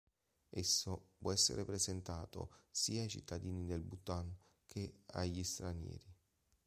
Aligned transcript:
Esso 0.49 1.09
può 1.19 1.31
essere 1.31 1.63
presentato 1.63 2.55
sia 2.71 3.03
a 3.03 3.05
i 3.05 3.07
cittadini 3.07 3.67
del 3.67 3.83
Bhutan 3.83 4.35
che 4.65 5.01
agli 5.05 5.43
stranieri. 5.43 6.11